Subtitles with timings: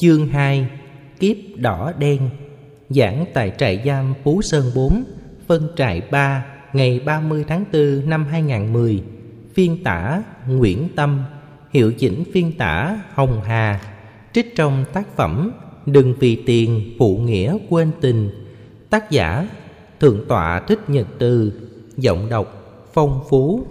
[0.00, 0.68] Chương 2
[1.20, 2.30] Kiếp đỏ đen,
[2.88, 5.04] Giảng tại trại giam Phú Sơn 4
[5.46, 9.02] Phân trại 3 Ngày 30 tháng 4 năm 2010
[9.54, 11.24] Phiên tả Nguyễn Tâm,
[11.70, 13.80] Hiệu chỉnh phiên tả Hồng Hà.
[14.32, 15.52] Trích trong tác phẩm
[15.86, 18.30] Đừng vì tiền phụ nghĩa quên tình.
[18.90, 19.48] Tác giả
[20.00, 21.52] Thượng tọa Thích Nhật Từ,
[21.96, 23.66] Giọng đọc Phong Phú.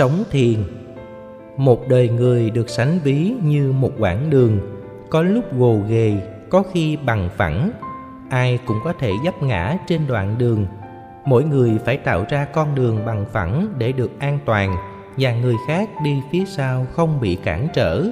[0.00, 0.64] Sống thiền.
[1.56, 4.60] Một đời người được sánh ví như một quãng đường
[5.10, 6.16] Có lúc gồ ghề,
[6.50, 7.70] có khi bằng phẳng.
[8.30, 10.66] Ai cũng có thể dấp ngã trên đoạn đường.
[11.24, 14.76] Mỗi người phải tạo ra con đường bằng phẳng để được an toàn
[15.16, 18.04] Và người khác đi phía sau không bị cản trở.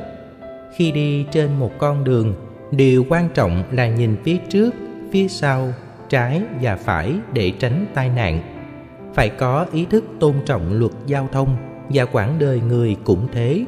[0.77, 2.35] Khi đi trên một con đường
[2.71, 4.75] Điều quan trọng là nhìn phía trước,
[5.13, 5.73] phía sau,
[6.09, 8.41] trái và phải để tránh tai nạn.
[9.15, 11.57] Phải có ý thức tôn trọng luật giao thông
[11.89, 13.65] và quãng đời người cũng thế.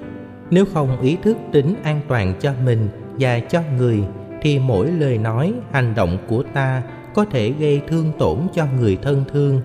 [0.50, 3.98] Nếu không ý thức tính an toàn cho mình và cho người,
[4.42, 6.82] thì mỗi lời nói, hành động của ta
[7.14, 9.60] có thể gây thương tổn cho người thân thương.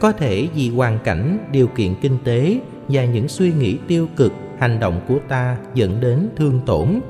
[0.00, 4.32] Có thể vì hoàn cảnh, điều kiện kinh tế và những suy nghĩ tiêu cực,
[4.58, 7.00] hành động của ta dẫn đến thương tổn.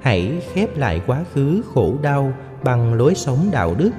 [0.00, 2.32] Hãy khép lại quá khứ khổ đau
[2.64, 3.90] bằng lối sống đạo đức,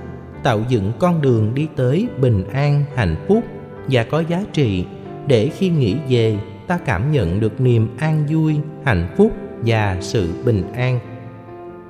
[0.44, 3.44] tạo dựng con đường đi tới bình an, hạnh phúc
[3.88, 4.86] và có giá trị
[5.28, 9.32] để khi nghĩ về, ta cảm nhận được niềm an vui, hạnh phúc
[9.66, 11.00] và sự bình an.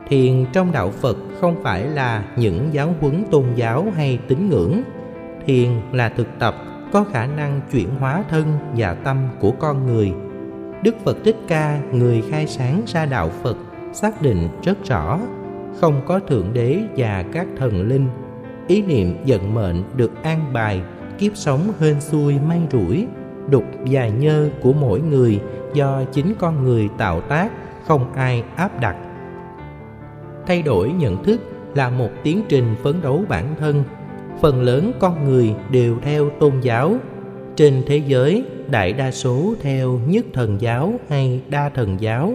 [0.10, 4.82] Thiền trong đạo phật không phải là những giáo huấn tôn giáo hay tín ngưỡng.
[5.46, 6.56] Thiền là thực tập,
[6.92, 8.46] có khả năng chuyển hóa thân
[8.78, 10.14] và tâm của con người.
[10.84, 13.58] Đức phật thích ca, người khai sáng ra đạo phật,
[13.94, 15.20] xác định rất rõ,
[15.82, 18.08] không có thượng đế và các thần linh.
[18.68, 20.82] Ý niệm vận mệnh được an bài,
[21.18, 23.08] kiếp sống hên xuôi may rủi
[23.50, 25.40] đục và nhơ của mỗi người
[25.74, 27.52] do chính con người tạo tác,
[27.86, 28.96] không ai áp đặt.
[30.48, 31.42] Thay đổi nhận thức
[31.76, 33.84] là một tiến trình phấn đấu bản thân.
[34.42, 36.96] Phần lớn con người đều theo tôn giáo.
[37.56, 42.34] Trên thế giới, đại đa số theo nhất thần giáo hay đa thần giáo.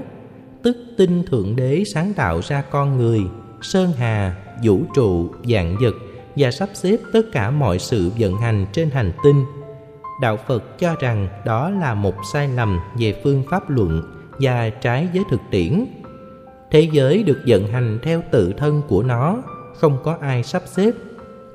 [0.63, 3.21] Tức tin thượng đế sáng tạo ra con người,
[3.61, 5.95] sơn hà, vũ trụ dạng vật
[6.37, 9.45] và sắp xếp tất cả mọi sự vận hành trên hành tinh
[10.21, 14.03] đạo phật cho rằng đó là một sai lầm về phương pháp luận
[14.41, 15.85] và trái với thực tiễn.
[16.71, 19.43] Thế giới được vận hành theo tự thân của nó,
[19.75, 20.91] không có ai sắp xếp.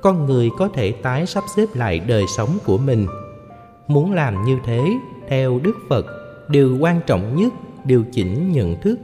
[0.02, 3.06] Con người có thể tái sắp xếp lại đời sống của mình.
[3.86, 4.82] Muốn làm như thế,
[5.28, 6.06] theo đức phật,
[6.48, 7.52] điều quan trọng nhất,
[7.84, 8.98] điều chỉnh nhận thức.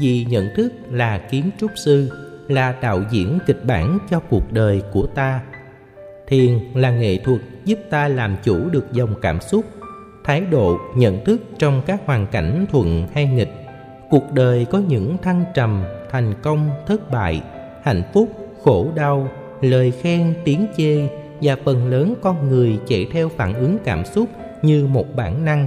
[0.00, 2.10] Vì nhận thức là kiến trúc sư,
[2.48, 5.40] là đạo diễn kịch bản cho cuộc đời của ta
[6.30, 9.64] thiền là nghệ thuật giúp ta làm chủ được dòng cảm xúc,
[10.24, 13.52] thái độ, nhận thức trong các hoàn cảnh thuận hay nghịch.
[14.10, 17.42] Cuộc đời có những thăng trầm, thành công, thất bại,
[17.82, 18.28] hạnh phúc,
[18.62, 19.28] khổ đau,
[19.60, 21.08] lời khen, tiếng chê
[21.40, 24.28] và phần lớn con người chạy theo phản ứng cảm xúc
[24.62, 25.66] như một bản năng.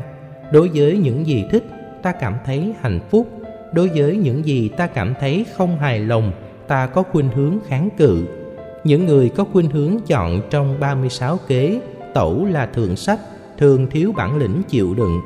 [0.52, 1.64] Đối với những gì thích,
[2.02, 3.28] ta cảm thấy hạnh phúc.
[3.74, 6.32] Đối với những gì ta cảm thấy không hài lòng,
[6.68, 8.26] ta có khuynh hướng kháng cự
[8.84, 11.82] những người có khuynh hướng chọn trong 36 kế,
[12.14, 13.20] tẩu là thượng sách
[13.58, 15.22] thường thiếu bản lĩnh chịu đựng.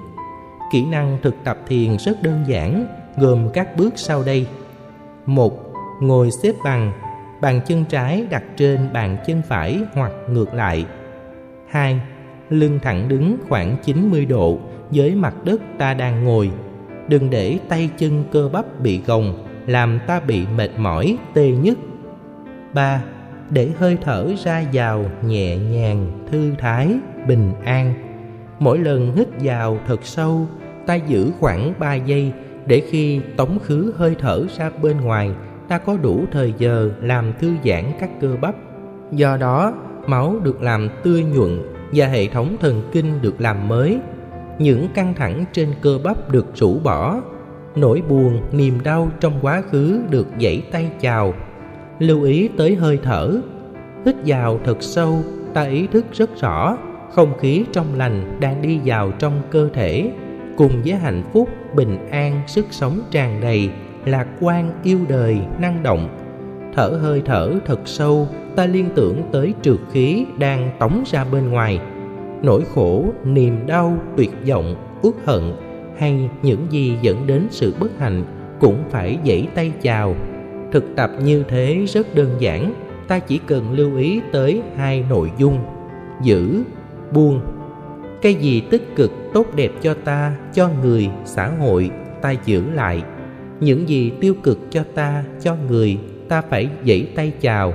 [0.72, 2.86] Kỹ năng thực tập thiền rất đơn giản,
[3.18, 4.48] gồm các bước sau đây.
[5.26, 6.92] Một, ngồi xếp bằng,
[7.42, 10.86] bàn chân trái đặt trên bàn chân phải hoặc ngược lại.
[11.68, 12.00] Hai,
[12.50, 14.60] lưng thẳng đứng khoảng 90 độ
[14.92, 16.52] với mặt đất ta đang ngồi.
[17.08, 21.78] Đừng để tay chân cơ bắp bị gồng, làm ta bị mệt mỏi, tê nhức.
[22.74, 23.04] Ba
[23.50, 26.96] để hơi thở ra vào nhẹ nhàng, thư thái,
[27.28, 27.94] bình an.
[28.60, 30.48] Mỗi lần hít vào thật sâu,
[30.86, 32.32] ta giữ khoảng 3 giây
[32.66, 35.32] để khi tống khứ hơi thở ra bên ngoài,
[35.68, 38.56] ta có đủ thời giờ làm thư giãn các cơ bắp.
[39.12, 39.74] Do đó,
[40.08, 41.62] máu được làm tươi nhuận
[41.94, 44.00] và hệ thống thần kinh được làm mới.
[44.60, 47.22] Những căng thẳng trên cơ bắp được rũ bỏ.
[47.76, 51.34] Nỗi buồn, niềm đau trong quá khứ được dãy tay chào
[52.00, 53.42] lưu ý tới hơi thở.
[54.06, 55.24] Hít vào thật sâu,
[55.54, 56.78] ta ý thức rất rõ,
[57.12, 60.12] không khí trong lành đang đi vào trong cơ thể.
[60.58, 63.70] Cùng với hạnh phúc, bình an, sức sống tràn đầy,
[64.06, 66.10] lạc quan, yêu đời, năng động.
[66.76, 71.50] Thở hơi thở thật sâu, ta liên tưởng tới trượt khí đang tống ra bên
[71.50, 71.80] ngoài.
[72.42, 75.54] Nỗi khổ, niềm đau, tuyệt vọng uất hận
[75.98, 78.24] hay những gì dẫn đến sự bất hạnh
[78.60, 80.16] cũng phải dãy tay chào
[80.72, 82.74] thực tập như thế rất đơn giản,
[83.08, 85.60] ta chỉ cần lưu ý tới hai nội dung.
[86.22, 86.64] Giữ,
[87.12, 87.42] buông.
[88.22, 91.92] Cái gì tích cực, tốt đẹp cho ta, cho người, xã hội,
[92.22, 93.04] ta giữ lại.
[93.60, 95.98] Những gì tiêu cực cho ta, cho người,
[96.30, 97.74] ta phải dãy tay chào.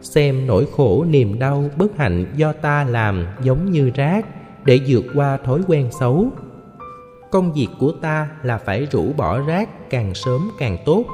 [0.00, 4.26] Xem nỗi khổ, niềm đau, bất hạnh do ta làm giống như rác
[4.64, 6.28] để vượt qua thói quen xấu.
[7.30, 11.04] Công việc của ta là phải rũ bỏ rác càng sớm càng tốt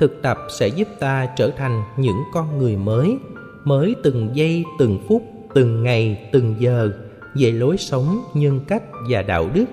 [0.00, 3.18] thực tập sẽ giúp ta trở thành những con người mới
[3.64, 5.22] mới từng giây, từng phút,
[5.54, 6.90] từng ngày, từng giờ
[7.34, 9.64] về lối sống, nhân cách và đạo đức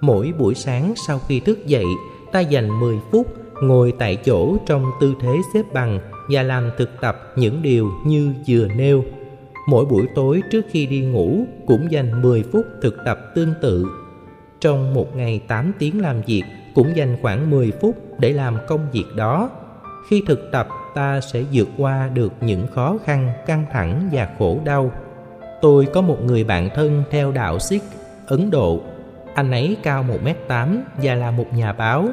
[0.00, 1.84] mỗi buổi sáng sau khi thức dậy,
[2.32, 3.26] ta dành 10 phút
[3.62, 6.00] ngồi tại chỗ trong tư thế xếp bằng
[6.30, 9.04] và làm thực tập những điều như vừa nêu.
[9.68, 13.86] Mỗi buổi tối trước khi đi ngủ cũng dành 10 phút thực tập tương tự.
[14.60, 16.42] Trong một ngày 8 tiếng làm việc
[16.74, 19.50] cũng dành khoảng 10 phút để làm công việc đó.
[20.08, 24.58] Khi thực tập ta sẽ vượt qua được những khó khăn, căng thẳng và khổ
[24.64, 24.92] đau.
[25.60, 27.82] Tôi có một người bạn thân theo đạo Sikh,
[28.26, 28.80] Ấn Độ.
[29.34, 32.08] Anh ấy cao 1m8 và là một nhà báo.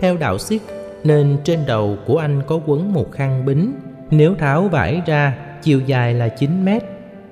[0.00, 0.62] Theo đạo Sikh,
[1.04, 3.72] nên trên đầu của anh có quấn một khăn bính.
[4.10, 6.82] Nếu tháo vải ra, chiều dài là 9 mét.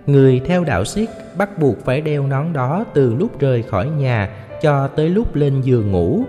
[0.06, 4.30] Người theo đạo Sikh bắt buộc phải đeo nón đó từ lúc rời khỏi nhà
[4.62, 6.24] cho tới lúc lên giường ngủ.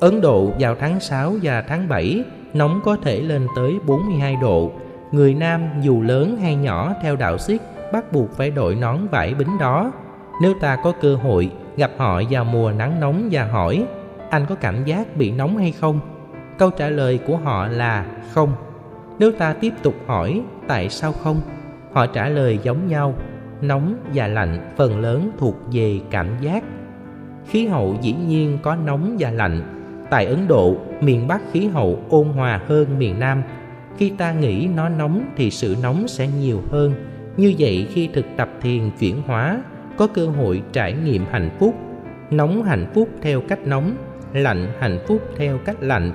[0.00, 4.72] Ấn Độ vào tháng 6 và tháng 7 nóng có thể lên tới 42 độ.
[5.12, 7.62] Người nam dù lớn hay nhỏ theo đạo Sikh
[7.92, 9.92] bắt buộc phải đội nón vải bính đó.
[10.42, 13.86] Nếu ta có cơ hội gặp họ vào mùa nắng nóng và hỏi
[14.30, 16.00] anh có cảm giác bị nóng hay không?
[16.58, 18.52] Câu trả lời của họ là không.
[19.18, 21.40] Nếu ta tiếp tục hỏi tại sao không,
[21.92, 23.14] họ trả lời giống nhau,
[23.60, 26.64] nóng và lạnh phần lớn thuộc về cảm giác.
[27.46, 29.75] Khí hậu dĩ nhiên có nóng và lạnh.
[30.10, 33.42] Tại Ấn Độ, miền Bắc khí hậu ôn hòa hơn miền Nam.
[33.98, 36.94] Khi ta nghĩ nó nóng thì sự nóng sẽ nhiều hơn.
[37.36, 39.62] Như vậy khi thực tập thiền chuyển hóa,
[39.96, 41.74] có cơ hội trải nghiệm hạnh phúc.
[42.30, 43.96] Nóng hạnh phúc theo cách nóng,
[44.32, 46.12] lạnh hạnh phúc theo cách lạnh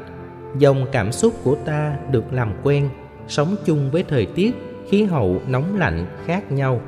[0.57, 2.89] dòng cảm xúc của ta được làm quen
[3.27, 4.55] sống chung với thời tiết
[4.89, 6.81] khí hậu nóng lạnh khác nhau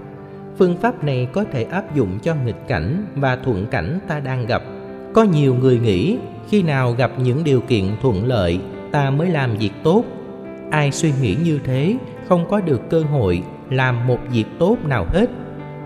[0.58, 4.46] phương pháp này có thể áp dụng cho nghịch cảnh và thuận cảnh ta đang
[4.46, 4.62] gặp
[5.14, 6.18] có nhiều người nghĩ,
[6.50, 8.60] khi nào gặp những điều kiện thuận lợi,
[8.92, 10.04] ta mới làm việc tốt.
[10.72, 15.06] Ai suy nghĩ như thế, không có được cơ hội làm một việc tốt nào
[15.10, 15.26] hết.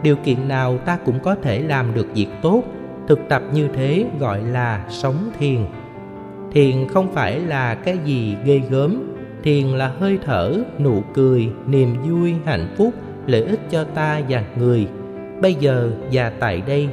[0.04, 2.64] Điều kiện nào ta cũng có thể làm được việc tốt.
[3.08, 5.66] Thực tập như thế gọi là sống thiền.
[6.52, 11.96] Thiền không phải là cái gì ghê gớm, thiền là hơi thở, nụ cười, niềm
[12.10, 12.94] vui, hạnh phúc,
[13.28, 14.88] lợi ích cho ta và người.
[15.42, 16.90] Bây giờ và tại đây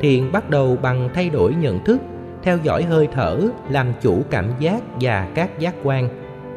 [0.00, 2.00] thiền bắt đầu bằng thay đổi nhận thức,
[2.42, 3.40] theo dõi hơi thở,
[3.70, 6.08] làm chủ cảm giác và các giác quan.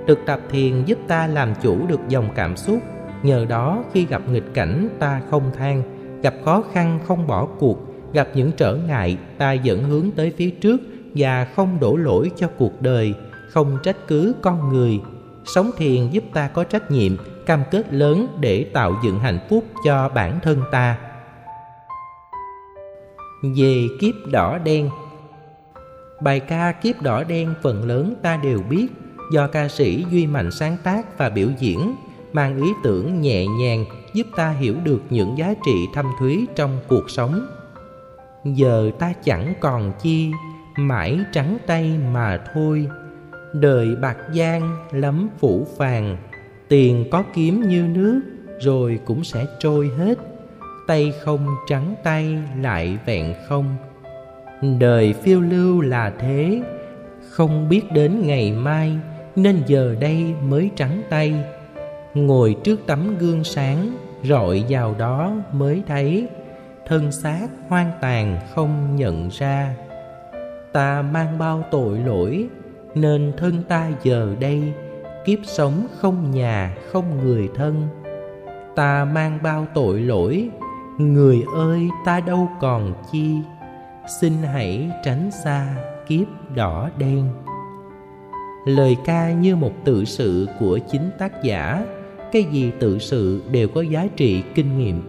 [0.08, 2.80] Thực tập thiền giúp ta làm chủ được dòng cảm xúc.
[3.24, 5.84] Nhờ đó, khi gặp nghịch cảnh, ta không than.
[6.24, 7.80] Gặp khó khăn, không bỏ cuộc.
[8.14, 10.82] Gặp những trở ngại, ta dẫn hướng tới phía trước
[11.16, 13.14] và không đổ lỗi cho cuộc đời,
[13.50, 15.00] không trách cứ con người.
[15.46, 17.12] Sống thiền giúp ta có trách nhiệm,
[17.46, 20.98] cam kết lớn để tạo dựng hạnh phúc cho bản thân ta
[23.42, 24.90] về kiếp đỏ đen.
[26.22, 28.88] Bài ca kiếp đỏ đen phần lớn ta đều biết
[29.32, 31.96] do ca sĩ duy mạnh sáng tác và biểu diễn,
[32.34, 36.80] mang ý tưởng nhẹ nhàng giúp ta hiểu được những giá trị thâm thúy trong
[36.88, 37.48] cuộc sống.
[38.44, 40.32] Giờ ta chẳng còn chi,
[40.78, 42.88] mãi trắng tay mà thôi.
[43.54, 46.18] Đời bạc gian, lắm phủ phàng,
[46.68, 48.22] tiền có kiếm như nước,
[48.62, 50.29] rồi cũng sẽ trôi hết
[50.90, 53.76] tay không, trắng tay lại vẹn không.
[54.80, 56.62] Đời phiêu lưu là thế,
[57.30, 58.98] không biết đến ngày mai,
[59.36, 61.36] nên giờ đây mới trắng tay.
[62.14, 66.28] Ngồi trước tấm gương sáng, rọi vào đó mới thấy,
[66.86, 69.76] thân xác hoang tàn không nhận ra.
[70.74, 72.48] Ta mang bao tội lỗi,
[72.96, 74.74] nên thân ta giờ đây,
[75.26, 77.88] kiếp sống không nhà, không người thân.
[78.76, 80.50] Ta mang bao tội lỗi
[81.00, 83.36] người ơi, ta đâu còn chi?
[84.22, 85.76] Xin hãy tránh xa
[86.08, 87.26] kiếp đỏ đen.
[88.66, 91.86] Lời ca như một tự sự của chính tác giả.
[92.32, 95.02] Cái gì tự sự đều có giá trị kinh nghiệm.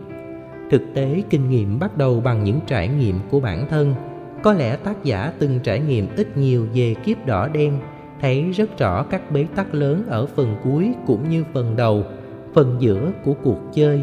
[0.70, 3.94] Thực tế, kinh nghiệm bắt đầu bằng những trải nghiệm của bản thân.
[4.42, 7.78] Có lẽ tác giả từng trải nghiệm ít nhiều về kiếp đỏ đen,
[8.20, 12.04] thấy rất rõ các bế tắc lớn ở phần cuối cũng như phần đầu,
[12.54, 14.02] phần giữa của cuộc chơi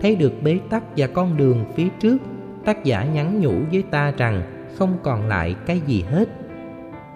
[0.00, 2.16] thấy được bế tắc và con đường phía trước,
[2.64, 4.42] tác giả nhắn nhủ với ta rằng
[4.78, 6.28] không còn lại cái gì hết.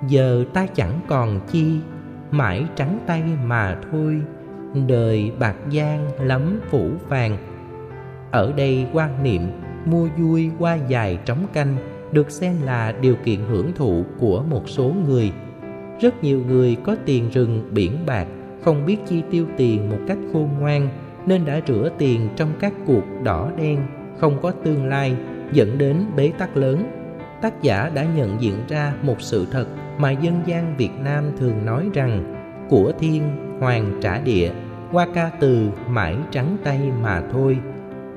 [0.08, 1.78] Giờ ta chẳng còn chi,
[2.30, 4.20] mãi trắng tay mà thôi.
[4.86, 7.36] Đời bạc gian lắm phủ vàng.
[8.30, 9.42] Ở đây quan niệm
[9.84, 11.76] mua vui qua dài trống canh
[12.12, 15.32] được xem là điều kiện hưởng thụ của một số người.
[16.00, 18.26] Rất nhiều người có tiền rừng biển bạc,
[18.64, 20.88] không biết chi tiêu tiền một cách khôn ngoan
[21.26, 23.80] nên đã rửa tiền trong các cuộc đỏ đen,
[24.18, 25.16] không có tương lai,
[25.52, 26.90] dẫn đến bế tắc lớn.
[27.42, 29.66] Tác giả đã nhận diện ra một sự thật
[29.98, 32.34] mà dân gian việt nam thường nói rằng,
[32.68, 33.22] của thiên,
[33.60, 34.50] hoàng trả địa,
[34.92, 37.58] qua ca từ mãi trắng tay mà thôi.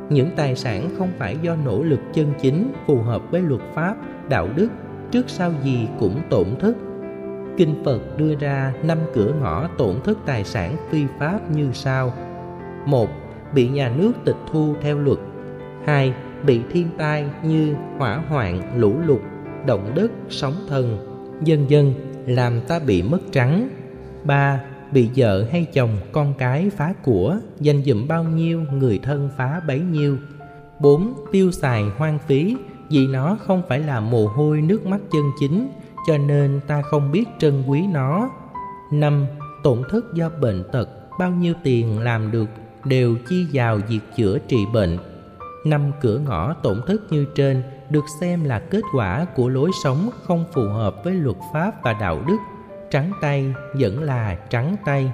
[0.10, 3.96] Những tài sản không phải do nỗ lực chân chính phù hợp với luật pháp,
[4.30, 4.68] đạo đức,
[5.12, 6.74] trước sau gì cũng tổn thất.
[7.58, 12.14] Kinh phật đưa ra năm cửa ngõ tổn thất tài sản phi pháp như sau
[12.88, 13.10] một,
[13.54, 15.18] bị nhà nước tịch thu theo luật.
[15.86, 16.14] Hai,
[16.46, 19.22] bị thiên tai như hỏa hoạn, lũ lụt,
[19.66, 20.98] động đất, sóng thần,
[21.44, 21.94] dân dân
[22.26, 23.70] làm ta bị mất trắng.
[24.24, 29.30] Ba, bị vợ hay chồng, con cái phá của dành dụm bao nhiêu, người thân
[29.38, 30.18] phá bấy nhiêu.
[30.80, 32.58] Bốn, tiêu xài hoang phí,
[32.90, 35.70] vì nó không phải là mồ hôi nước mắt chân chính,
[36.08, 38.30] cho nên ta không biết trân quý nó.
[38.92, 39.26] Năm,
[39.64, 40.90] tổn thất do bệnh tật,
[41.20, 42.50] bao nhiêu tiền làm được
[42.88, 44.98] đều chi vào việc chữa trị bệnh
[45.66, 50.10] năm cửa ngõ tổn thất như trên được xem là kết quả của lối sống
[50.24, 52.38] không phù hợp với luật pháp và đạo đức
[52.92, 55.12] trắng tay vẫn là trắng tay.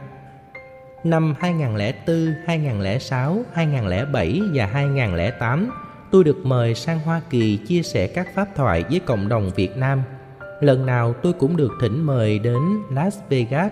[1.03, 5.69] Năm 2004, 2006, 2007 và 2008,
[6.11, 9.77] tôi được mời sang Hoa Kỳ chia sẻ các pháp thoại với cộng đồng Việt
[9.77, 10.01] Nam.
[10.61, 12.61] Lần nào tôi cũng được thỉnh mời đến
[12.91, 13.71] Las Vegas.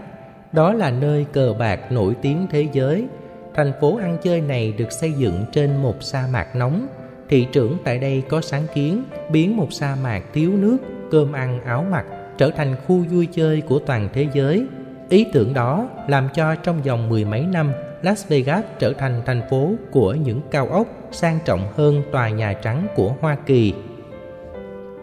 [0.52, 3.08] Đó là nơi cờ bạc nổi tiếng thế giới.
[3.54, 6.88] Thành phố ăn chơi này được xây dựng trên một sa mạc nóng.
[7.30, 10.78] Thị trưởng tại đây có sáng kiến biến một sa mạc thiếu nước,
[11.12, 12.06] cơm ăn áo mặc
[12.38, 14.66] trở thành khu vui chơi của toàn thế giới.
[15.10, 19.42] Ý tưởng đó làm cho trong vòng mười mấy năm, Las Vegas trở thành thành
[19.50, 23.74] phố của những cao ốc sang trọng hơn tòa Nhà Trắng của Hoa Kỳ.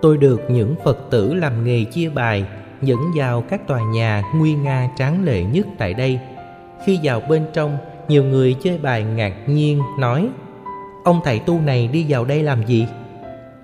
[0.03, 2.45] Tôi được những Phật tử làm nghề chia bài
[2.83, 6.21] dẫn vào các tòa nhà nguy nga tráng lệ nhất tại đây.
[6.87, 7.79] Khi vào bên trong,
[8.09, 10.29] nhiều người chơi bài ngạc nhiên nói
[11.05, 12.87] Ông thầy tu này đi vào đây làm gì?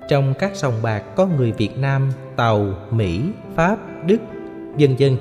[0.08, 3.20] Trong các sòng bạc có người Việt Nam, Tàu, Mỹ,
[3.54, 4.18] Pháp, Đức,
[4.78, 5.16] vân vân.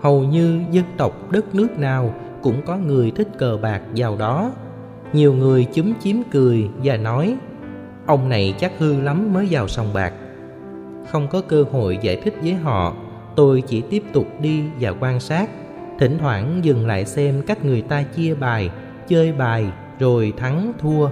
[0.00, 4.52] Hầu như dân tộc đất nước nào cũng có người thích cờ bạc vào đó.
[5.12, 7.36] Nhiều người chúm chím cười và nói
[8.06, 10.12] Ông này chắc hư lắm mới vào sòng bạc.
[11.10, 12.96] Không có cơ hội giải thích với họ,
[13.36, 15.50] tôi chỉ tiếp tục đi và quan sát.
[15.98, 18.70] Thỉnh thoảng dừng lại xem cách người ta chia bài,
[19.08, 19.66] chơi bài
[19.98, 21.08] rồi thắng thua.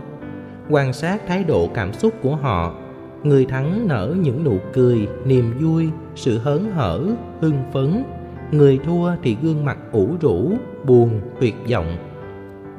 [0.70, 2.74] Quan sát thái độ cảm xúc của họ
[3.22, 7.06] người thắng nở những nụ cười niềm vui sự hớn hở
[7.40, 8.04] hưng phấn.
[8.52, 10.52] Người thua thì gương mặt ủ rũ
[10.86, 11.96] buồn tuyệt vọng.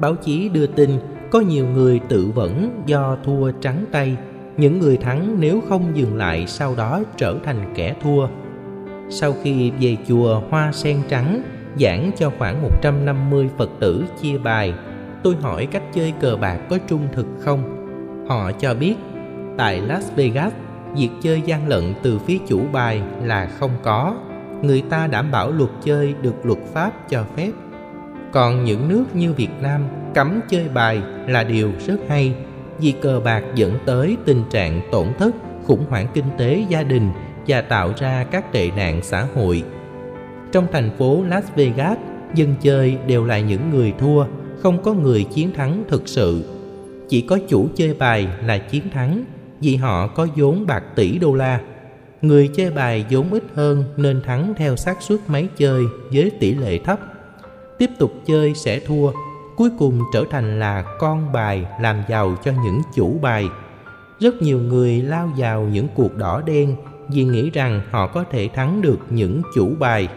[0.00, 0.90] Báo chí đưa tin
[1.30, 4.16] có nhiều người tự vẫn do thua trắng tay.
[4.56, 8.26] Những người thắng nếu không dừng lại sau đó trở thành kẻ thua.
[9.10, 11.42] Sau khi về chùa Hoa Sen Trắng
[11.80, 14.74] giảng cho khoảng 150 Phật tử chia bài,
[15.22, 17.72] tôi hỏi cách chơi cờ bạc có trung thực không?
[18.28, 18.94] Họ cho biết
[19.56, 20.52] Tại Las Vegas,
[20.96, 24.16] việc chơi gian lận từ phía chủ bài là không có.
[24.62, 27.50] Người ta đảm bảo luật chơi được luật pháp cho phép.
[28.32, 29.80] Còn những nước như Việt Nam
[30.14, 32.34] cấm chơi bài là điều rất hay
[32.78, 35.34] vì cờ bạc dẫn tới tình trạng tổn thất,
[35.66, 37.10] khủng hoảng kinh tế gia đình
[37.46, 39.64] và tạo ra các tệ nạn xã hội.
[40.52, 41.98] Trong thành phố Las Vegas,
[42.34, 44.24] dân chơi đều là những người thua,
[44.58, 46.44] không có người chiến thắng thực sự.
[47.08, 49.24] Chỉ có chủ chơi bài là chiến thắng
[49.60, 51.60] vì họ có vốn bạc tỷ đô la.
[52.22, 56.54] Người chơi bài vốn ít hơn nên thắng theo xác suất máy chơi với tỷ
[56.54, 57.00] lệ thấp.
[57.78, 59.10] Tiếp tục chơi sẽ thua,
[59.56, 63.48] cuối cùng trở thành là con bài làm giàu cho những chủ bài.
[64.20, 66.76] Rất nhiều người lao vào những cuộc đỏ đen
[67.08, 70.08] vì nghĩ rằng họ có thể thắng được những chủ bài.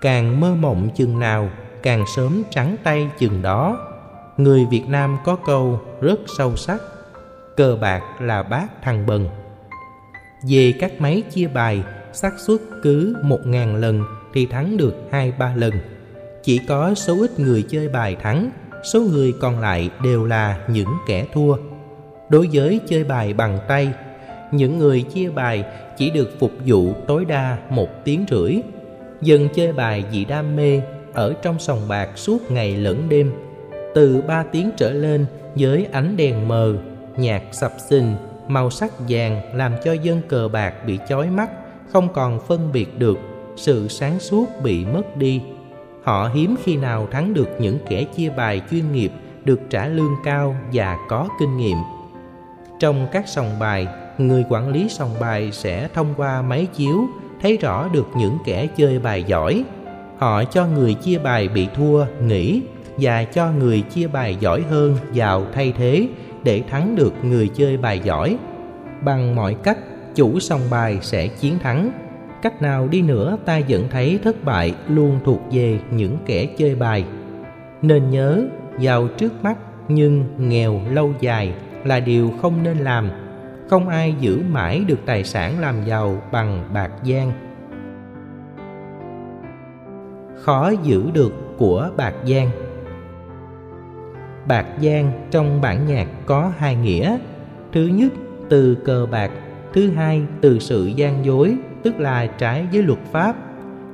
[0.00, 1.50] Càng mơ mộng chừng nào,
[1.82, 3.86] càng sớm trắng tay chừng đó.
[4.36, 6.80] Người Việt Nam có câu rất sâu sắc
[7.56, 9.28] cờ bạc là bác thằng bần.
[10.48, 14.04] Về các máy chia bài xác suất cứ một ngàn lần
[14.34, 15.72] thì thắng được hai ba lần.
[16.42, 18.50] Chỉ có số ít người chơi bài thắng
[18.92, 21.56] số người còn lại đều là những kẻ thua.
[22.28, 23.92] Đối với chơi bài bằng tay
[24.52, 25.64] những người chia bài
[25.96, 28.60] chỉ được phục vụ tối đa một tiếng rưỡi
[29.22, 30.80] dần chơi bài vì đam mê
[31.12, 33.32] ở trong sòng bạc suốt ngày lẫn đêm.
[33.94, 36.74] Từ ba tiếng trở lên với ánh đèn mờ
[37.16, 38.14] nhạc sập sình,
[38.48, 41.50] màu sắc vàng làm cho dân cờ bạc bị chói mắt,
[41.92, 43.18] không còn phân biệt được
[43.56, 45.42] sự sáng suốt bị mất đi.
[46.02, 49.12] Họ hiếm khi nào thắng được những kẻ chia bài chuyên nghiệp
[49.44, 51.76] được trả lương cao và có kinh nghiệm.
[52.80, 57.08] Trong các sòng bài người quản lý sòng bài sẽ thông qua máy chiếu
[57.42, 59.64] thấy rõ được những kẻ chơi bài giỏi.
[60.18, 62.62] Họ cho người chia bài bị thua, nghỉ,
[62.98, 66.08] và cho người chia bài giỏi hơn vào thay thế
[66.44, 68.36] để thắng được người chơi bài giỏi.
[69.04, 69.78] Bằng mọi cách,
[70.14, 71.90] chủ sòng bài sẽ chiến thắng.
[72.42, 76.74] Cách nào đi nữa, ta vẫn thấy thất bại luôn thuộc về những kẻ chơi
[76.74, 77.04] bài.
[77.82, 78.44] Nên nhớ
[78.78, 81.52] giàu trước mắt, nhưng nghèo lâu dài
[81.84, 83.10] là điều không nên làm
[83.70, 87.32] không ai giữ mãi được tài sản làm giàu bằng bạc gian
[90.36, 92.50] khó giữ được của bạc gian
[94.48, 97.18] bạc gian trong bản nhạc có hai nghĩa.
[97.72, 98.12] Thứ nhất,
[98.48, 99.30] từ cờ bạc,
[99.72, 103.36] thứ hai, từ sự gian dối, tức là trái với luật pháp.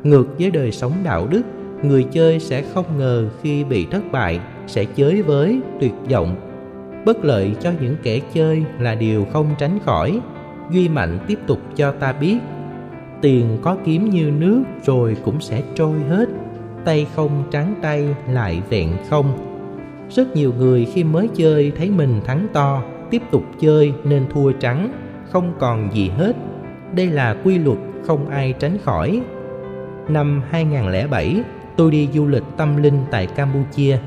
[0.03, 1.43] Ngược với đời sống đạo đức,
[1.83, 6.46] người chơi sẽ không ngờ khi bị thất bại, sẽ chới với tuyệt vọng
[7.07, 10.21] bất lợi cho những kẻ chơi là điều không tránh khỏi.
[10.71, 12.39] Duy mạnh tiếp tục cho ta biết,
[13.21, 16.29] tiền có kiếm như nước rồi cũng sẽ trôi hết,
[16.85, 19.39] tay không trắng tay lại vẹn không.
[20.11, 24.53] Rất nhiều người khi mới chơi thấy mình thắng to, tiếp tục chơi nên thua
[24.53, 24.93] trắng,
[25.31, 26.37] không còn gì hết.
[26.95, 29.21] Đây là quy luật không ai tránh khỏi.
[30.09, 31.43] Năm 2007
[31.77, 33.99] tôi đi du lịch tâm linh tại Campuchia.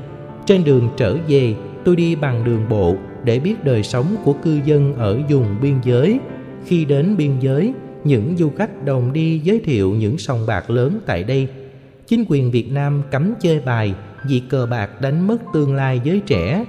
[0.46, 4.60] Trên đường trở về tôi đi bằng đường bộ để biết đời sống của cư
[4.64, 6.18] dân ở vùng biên giới
[6.64, 7.72] khi đến biên giới
[8.04, 11.48] những du khách đồng đi giới thiệu những sòng bạc lớn tại đây
[12.06, 13.94] chính quyền Việt Nam cấm chơi bài
[14.24, 16.64] vì cờ bạc đánh mất tương lai giới trẻ.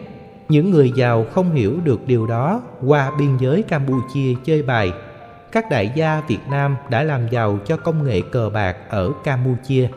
[0.49, 4.91] Những người giàu không hiểu được điều đó qua biên giới Campuchia chơi bài.
[5.51, 9.87] Các đại gia Việt Nam đã làm giàu cho công nghệ cờ bạc ở Campuchia.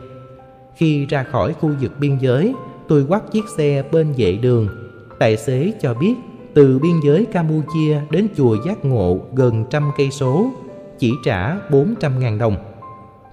[0.75, 2.53] Khi ra khỏi khu vực biên giới,
[2.87, 4.84] tôi quắt chiếc xe bên vệ đường.
[5.19, 6.15] Tài xế cho biết
[6.53, 10.51] từ biên giới Campuchia đến chùa Giác Ngộ gần trăm cây số,
[10.99, 12.55] chỉ trả 400.000 đồng.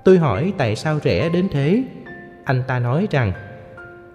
[0.04, 1.82] Tôi hỏi tại sao rẻ đến thế?
[2.44, 3.32] Anh ta nói rằng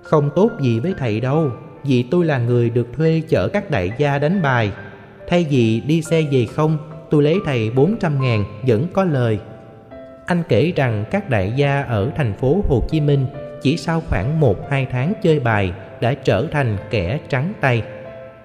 [0.04, 1.52] không tốt gì với thầy đâu
[1.84, 4.72] Vì tôi là người được thuê chở các đại gia đánh bài
[5.28, 6.78] Thay vì đi xe về không
[7.10, 9.40] Tôi lấy thầy 400 ngàn vẫn có lời
[10.26, 13.26] Anh kể rằng các đại gia ở thành phố Hồ Chí Minh
[13.62, 17.84] Chỉ sau khoảng 1-2 tháng chơi bài đã trở thành kẻ trắng tay.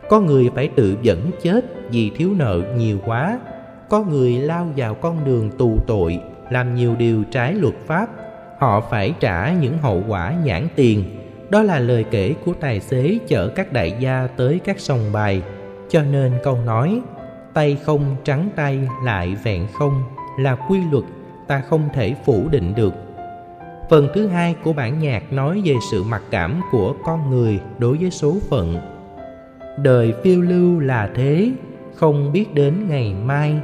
[0.09, 3.41] Có người phải tự dẫn chết vì thiếu nợ nhiều quá.
[3.89, 8.07] Có người lao vào con đường tù tội, Làm nhiều điều trái luật pháp.
[8.59, 11.05] Họ phải trả những hậu quả nhãn tiền.
[11.51, 15.43] Đó là lời kể của tài xế chở các đại gia tới các sòng bài.
[15.89, 17.01] Cho nên câu nói,
[17.55, 20.03] tay không trắng tay lại vẹn không
[20.39, 21.05] là quy luật
[21.47, 22.95] ta không thể phủ định được
[23.93, 27.97] phần thứ hai của bản nhạc nói về sự mặc cảm của con người đối
[27.97, 28.77] với số phận.
[29.79, 31.51] Đời phiêu lưu là thế,
[31.95, 33.55] không biết đến ngày mai,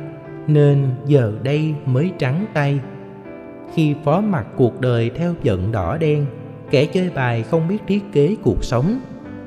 [0.47, 2.81] nên giờ đây mới trắng tay.
[3.75, 6.27] Khi phó mặc cuộc đời theo giận đỏ đen,
[6.71, 9.01] kẻ chơi bài không biết thiết kế cuộc sống,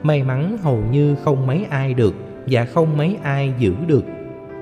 [0.03, 2.13] may mắn hầu như không mấy ai được
[2.47, 4.05] và không mấy ai giữ được.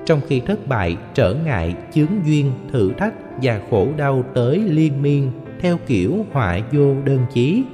[0.06, 5.02] Trong khi thất bại, trở ngại, chướng duyên, thử thách và khổ đau tới liên
[5.02, 7.64] miên theo kiểu họa vô đơn chí.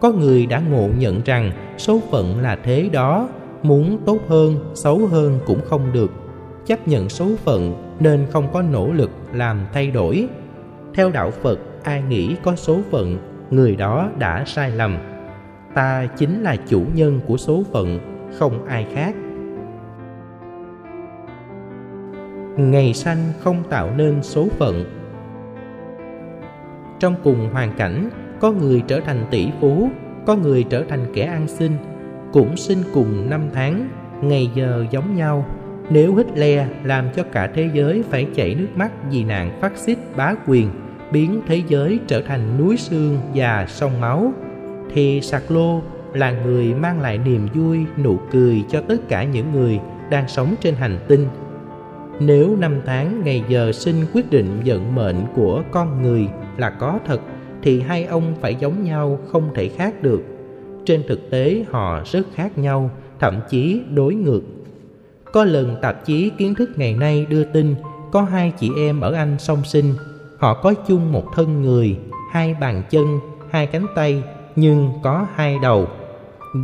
[0.00, 3.28] Có người đã ngộ nhận rằng số phận là thế đó,
[3.62, 6.12] muốn tốt hơn, xấu hơn cũng không được.
[6.66, 10.28] Chấp nhận số phận nên không có nỗ lực làm thay đổi.
[10.94, 13.18] Theo đạo phật, ai nghĩ có số phận,
[13.50, 14.98] người đó đã sai lầm.
[15.74, 17.98] Ta chính là chủ nhân của số phận,
[18.38, 19.14] không ai khác.
[22.56, 25.01] Ngày sanh không tạo nên số phận
[27.02, 28.10] trong cùng hoàn cảnh,
[28.40, 29.88] có người trở thành tỷ phú,
[30.26, 31.72] có người trở thành kẻ ăn xin,
[32.32, 33.88] cũng sinh cùng năm tháng,
[34.22, 35.46] ngày giờ giống nhau.
[35.90, 39.98] Nếu Hitler làm cho cả thế giới phải chảy nước mắt vì nạn phát xít
[40.16, 40.70] bá quyền,
[41.12, 44.32] biến thế giới trở thành núi xương và sông máu,
[44.94, 49.52] thì sạc lô là người mang lại niềm vui nụ cười cho tất cả những
[49.52, 51.28] người đang sống trên hành tinh
[52.20, 56.98] nếu năm tháng ngày giờ sinh quyết định vận mệnh của con người là có
[57.06, 57.20] thật,
[57.62, 60.22] thì hai ông phải giống nhau không thể khác được.
[60.84, 64.42] Trên thực tế, họ rất khác nhau, thậm chí đối ngược.
[65.32, 67.74] Có lần tạp chí kiến thức ngày nay đưa tin
[68.12, 69.94] có hai chị em ở anh song sinh.
[70.38, 71.98] Họ có chung một thân người,
[72.30, 73.06] hai bàn chân,
[73.50, 74.22] hai cánh tay,
[74.56, 75.86] nhưng có hai đầu.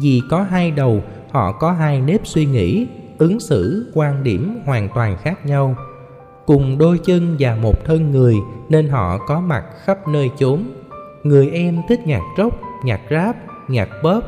[0.03, 2.87] Vì có hai đầu, họ có hai nếp suy nghĩ
[3.19, 5.77] ứng xử quan điểm hoàn toàn khác nhau
[6.49, 8.35] cùng đôi chân và một thân người
[8.69, 10.65] nên họ có mặt khắp nơi chốn.
[11.23, 13.37] Người em thích nhạc rock, nhạc rap,
[13.69, 14.25] nhạc pop.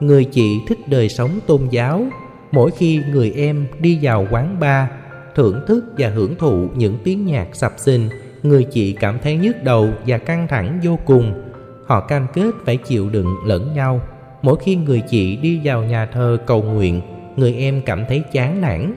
[0.00, 2.06] Người chị thích đời sống tôn giáo.
[2.52, 4.88] Mỗi khi người em đi vào quán bar,
[5.34, 8.08] thưởng thức và hưởng thụ những tiếng nhạc sập sình,
[8.42, 11.42] người chị cảm thấy nhức đầu và căng thẳng vô cùng.
[11.86, 14.00] Họ cam kết phải chịu đựng lẫn nhau.
[14.42, 17.00] Mỗi khi người chị đi vào nhà thờ cầu nguyện,
[17.38, 18.94] người em cảm thấy chán nản.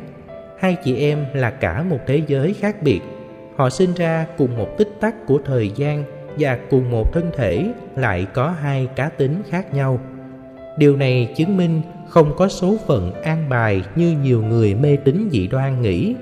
[0.59, 2.99] Hai chị em là cả một thế giới khác biệt.
[3.55, 6.03] Họ sinh ra cùng một tích tắc của thời gian
[6.39, 9.99] và cùng một thân thể lại có hai cá tính khác nhau.
[10.77, 15.29] Điều này chứng minh không có số phận an bài như nhiều người mê tín
[15.31, 16.15] dị đoan nghĩ.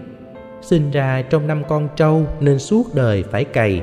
[0.62, 3.82] Sinh ra trong năm con trâu nên suốt đời phải cày.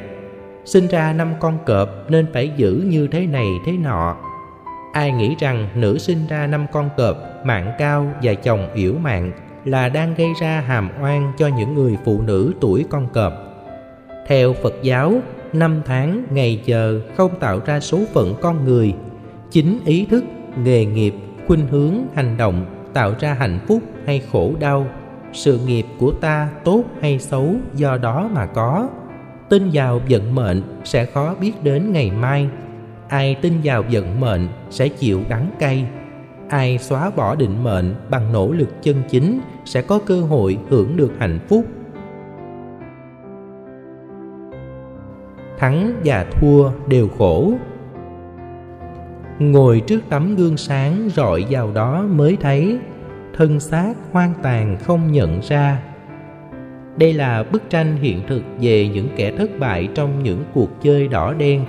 [0.64, 4.16] Sinh ra năm con cọp nên phải giữ như thế này thế nọ
[4.96, 9.32] ai nghĩ rằng nữ sinh ra năm con cọp mạng cao và chồng yểu mạng
[9.64, 13.32] là đang gây ra hàm oan cho những người phụ nữ tuổi con cọp.
[14.26, 15.14] Theo Phật giáo,
[15.52, 18.94] năm tháng, ngày giờ không tạo ra số phận con người.
[19.50, 20.24] Chính ý thức,
[20.64, 21.14] nghề nghiệp,
[21.46, 24.86] khuynh hướng, hành động tạo ra hạnh phúc hay khổ đau.
[25.32, 28.88] Sự nghiệp của ta tốt hay xấu do đó mà có.
[29.48, 32.48] Tin vào vận mệnh sẽ khó biết đến ngày mai.
[33.08, 35.86] Ai tin vào vận mệnh sẽ chịu đắng cay.
[36.48, 40.96] Ai xóa bỏ định mệnh bằng nỗ lực chân chính sẽ có cơ hội hưởng
[40.96, 41.64] được hạnh phúc.
[45.58, 47.52] Thắng và thua đều khổ.
[49.38, 52.78] Ngồi trước tấm gương sáng rọi vào đó mới thấy,
[53.34, 55.82] thân xác hoang tàn không nhận ra.
[56.96, 61.08] Đây là bức tranh hiện thực về những kẻ thất bại trong những cuộc chơi
[61.08, 61.64] đỏ đen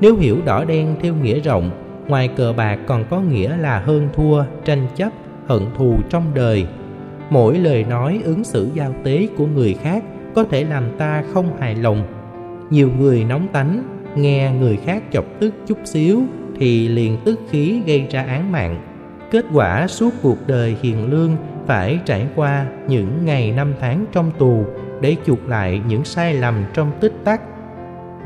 [0.00, 1.70] nếu hiểu đỏ đen theo nghĩa rộng,
[2.08, 5.12] ngoài cờ bạc còn có nghĩa là hơn thua, tranh chấp,
[5.46, 6.66] hận thù trong đời.
[7.30, 11.56] Mỗi lời nói ứng xử giao tế của người khác có thể làm ta không
[11.60, 12.02] hài lòng.
[12.70, 13.82] Nhiều người nóng tánh,
[14.16, 16.22] nghe người khác chọc tức chút xíu
[16.58, 18.82] thì liền tức khí gây ra án mạng.
[19.30, 24.30] Kết quả suốt cuộc đời hiền lương phải trải qua những ngày năm tháng trong
[24.38, 24.64] tù
[25.00, 27.40] để chuộc lại những sai lầm trong tích tắc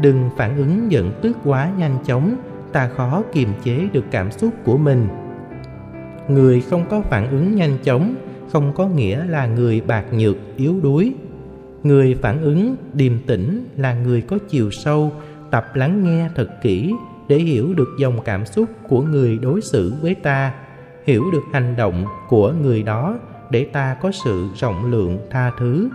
[0.01, 2.37] đừng phản ứng giận tức quá nhanh chóng,
[2.73, 5.09] ta khó kiềm chế được cảm xúc của mình.
[6.29, 8.15] Người không có phản ứng nhanh chóng,
[8.53, 11.15] không có nghĩa là người bạc nhược, yếu đuối.
[11.83, 15.13] Người phản ứng điềm tĩnh là người có chiều sâu,
[15.51, 16.95] tập lắng nghe thật kỹ
[17.29, 20.55] để hiểu được dòng cảm xúc của người đối xử với ta,
[21.05, 23.19] hiểu được hành động của người đó
[23.51, 25.89] để ta có sự rộng lượng tha thứ.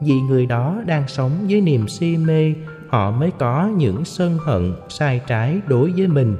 [0.00, 2.54] Vì người đó đang sống với niềm si mê
[2.92, 6.36] họ mới có những sân hận sai trái đối với mình.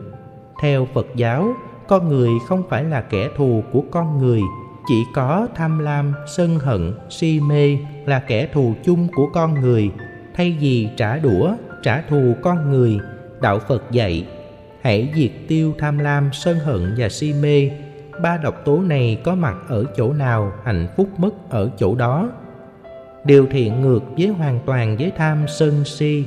[0.61, 1.55] Theo phật giáo,
[1.89, 4.41] con người không phải là kẻ thù của con người,
[4.89, 9.91] chỉ có tham lam, sân hận, si mê là kẻ thù chung của con người.
[10.35, 12.99] Thay vì trả đũa, trả thù con người,
[13.41, 14.27] đạo phật dạy,
[14.83, 17.71] hãy diệt tiêu tham lam, sân hận và si mê.
[18.23, 22.31] Ba độc tố này có mặt ở chỗ nào, hạnh phúc mất ở chỗ đó?
[23.25, 26.25] Điều thiện ngược với hoàn toàn với tham sân si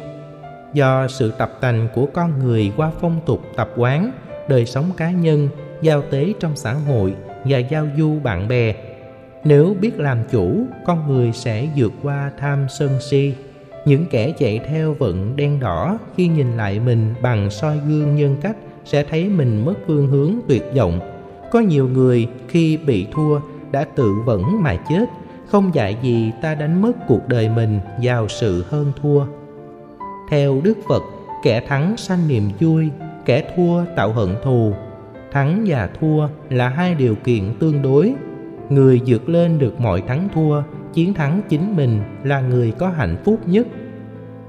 [0.75, 4.11] do sự tập tành của con người qua phong tục tập quán,
[4.49, 5.49] đời sống cá nhân,
[5.81, 8.75] giao tế trong xã hội và giao du bạn bè.
[9.43, 13.33] Nếu biết làm chủ, con người sẽ vượt qua tham sân si.
[13.85, 18.35] Những kẻ chạy theo vận đen đỏ khi nhìn lại mình bằng soi gương nhân
[18.41, 20.99] cách sẽ thấy mình mất phương hướng tuyệt vọng.
[21.51, 23.39] Có nhiều người khi bị thua
[23.71, 25.05] đã tự vẫn mà chết,
[25.47, 29.25] không dạy gì ta đánh mất cuộc đời mình vào sự hơn thua
[30.29, 31.03] theo Đức Phật,
[31.43, 32.89] kẻ thắng sanh niềm vui,
[33.25, 34.73] kẻ thua tạo hận thù.
[35.31, 38.13] Thắng và thua là hai điều kiện tương đối.
[38.69, 40.61] Người vượt lên được mọi thắng thua,
[40.93, 43.67] chiến thắng chính mình là người có hạnh phúc nhất.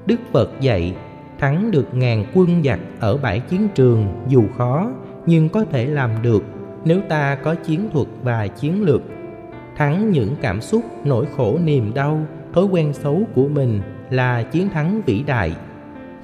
[0.05, 0.95] Đức Phật dạy,
[1.39, 4.91] thắng được ngàn quân giặc ở bãi chiến trường dù khó,
[5.25, 6.43] nhưng có thể làm được
[6.85, 9.01] nếu ta có chiến thuật và chiến lược.
[9.75, 12.19] Thắng những cảm xúc, nỗi khổ niềm đau,
[12.53, 15.53] thói quen xấu của mình là chiến thắng vĩ đại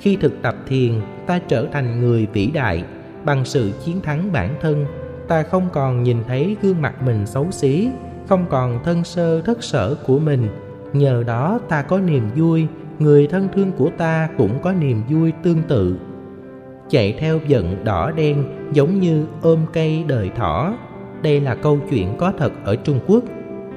[0.04, 0.92] khi thực tập thiền,
[1.28, 2.84] ta trở thành người vĩ đại.
[3.26, 4.86] Bằng sự chiến thắng bản thân,
[5.28, 7.90] ta không còn nhìn thấy gương mặt mình xấu xí,
[8.28, 10.48] không còn thân sơ thất sở của mình.
[10.94, 12.68] Nhờ đó, ta có niềm vui,
[13.00, 15.98] người thân thương của ta cũng có niềm vui tương tự.
[16.90, 20.74] Chạy theo giận đỏ đen giống như ôm cây đời thỏ.
[21.22, 23.24] Đây là câu chuyện có thật ở trung quốc.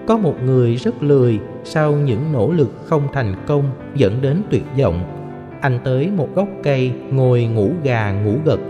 [0.06, 4.64] Có một người rất lười sau những nỗ lực không thành công dẫn đến tuyệt
[4.78, 5.25] vọng
[5.60, 8.60] anh tới một gốc cây ngồi ngủ gà ngủ gật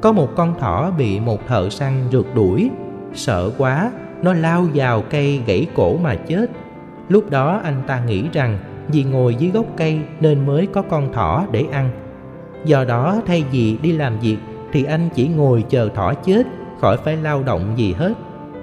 [0.00, 2.70] có một con thỏ bị một thợ săn rượt đuổi
[3.14, 3.90] sợ quá
[4.22, 6.50] nó lao vào cây gãy cổ mà chết
[7.10, 11.12] Lúc đó anh ta nghĩ rằng vì ngồi dưới gốc cây nên mới có con
[11.12, 11.90] thỏ để ăn.
[12.64, 14.36] Do đó thay vì đi làm việc
[14.72, 16.46] thì anh chỉ ngồi chờ thỏ chết
[16.80, 18.12] khỏi phải lao động gì hết.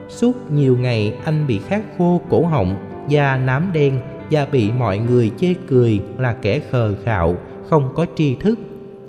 [0.10, 2.76] Suốt nhiều ngày anh bị khát khô cổ họng,
[3.08, 4.00] da nám đen
[4.32, 7.36] và bị mọi người chê cười là kẻ khờ khạo,
[7.70, 8.60] không có tri thức.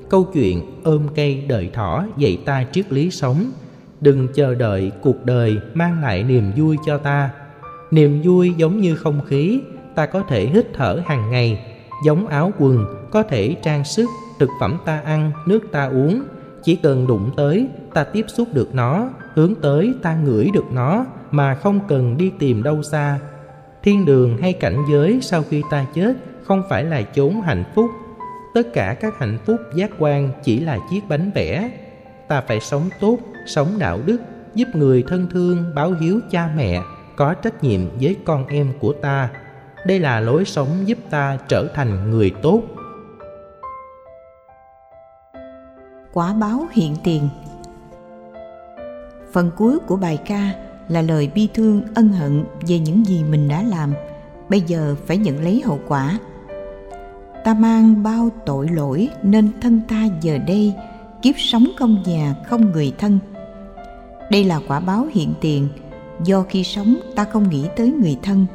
[0.08, 3.50] Câu chuyện ôm cây đợi thỏ dạy ta triết lý sống.
[4.00, 7.30] Đừng chờ đợi cuộc đời mang lại niềm vui cho ta.
[7.90, 9.60] Niềm vui giống như không khí,
[9.94, 11.64] ta có thể hít thở hàng ngày,
[12.04, 14.06] giống áo quần, có thể trang sức,
[14.38, 16.22] thực phẩm ta ăn, nước ta uống.
[16.64, 21.06] Chỉ cần đụng tới, ta tiếp xúc được nó, hướng tới ta ngửi được nó
[21.30, 23.18] mà không cần đi tìm đâu xa.
[23.82, 27.90] Thiên đường hay cảnh giới sau khi ta chết không phải là chốn hạnh phúc.
[28.54, 31.70] Tất cả các hạnh phúc giác quan chỉ là chiếc bánh vẽ.
[32.28, 34.18] Ta phải sống tốt, sống đạo đức,
[34.54, 36.82] giúp người thân thương báo hiếu cha mẹ,
[37.16, 39.30] có trách nhiệm với con em của ta.
[39.86, 42.62] Đây là lối sống giúp ta trở thành người tốt.
[46.12, 47.28] Quả báo hiện tiền
[49.32, 50.52] Phần cuối của bài ca
[50.88, 53.94] là lời bi thương ân hận về những gì mình đã làm,
[54.48, 56.18] bây giờ phải nhận lấy hậu quả.
[57.44, 60.74] Ta mang bao tội lỗi nên thân ta giờ đây
[61.22, 63.18] kiếp sống không nhà không người thân.
[64.30, 65.68] Đây là quả báo hiện tiền
[66.24, 68.46] do khi sống ta không nghĩ tới người thân.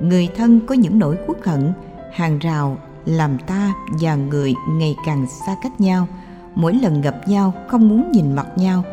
[0.00, 1.72] Người thân có những nỗi uất hận,
[2.12, 6.08] hàng rào làm ta và người ngày càng xa cách nhau.
[6.54, 8.84] Mỗi lần gặp nhau không muốn nhìn mặt nhau–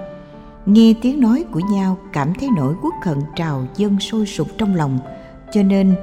[0.67, 4.75] nghe tiếng nói của nhau cảm thấy nỗi quốc hận trào dâng sôi sục trong
[4.75, 4.99] lòng
[5.51, 5.95] cho nên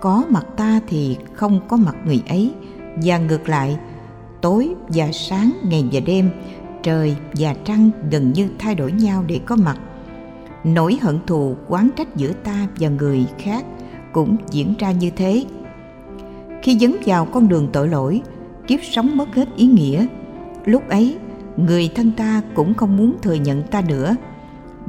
[0.00, 2.54] có mặt ta thì không có mặt người ấy
[2.96, 3.78] và ngược lại,
[4.40, 6.30] tối và sáng, ngày và đêm,
[6.82, 9.78] trời và trăng gần như thay đổi nhau để có mặt.
[10.64, 13.64] Nỗi hận thù, quán trách giữa ta và người khác
[14.12, 15.44] cũng diễn ra như thế.
[16.62, 18.22] Khi dấn vào con đường tội lỗi,
[18.66, 20.06] kiếp sống mất hết ý nghĩa.
[20.64, 21.18] Lúc ấy,
[21.56, 24.16] người thân ta cũng không muốn thừa nhận ta nữa.